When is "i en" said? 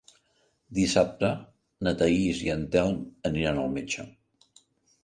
2.47-2.65